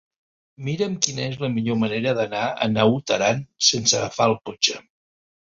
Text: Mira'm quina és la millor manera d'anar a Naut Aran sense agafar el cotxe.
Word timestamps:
Mira'm 0.69 0.95
quina 1.07 1.23
és 1.25 1.35
la 1.43 1.49
millor 1.57 1.77
manera 1.83 2.13
d'anar 2.21 2.47
a 2.67 2.71
Naut 2.73 3.15
Aran 3.19 3.45
sense 3.71 3.97
agafar 4.01 4.31
el 4.33 4.37
cotxe. 4.51 4.83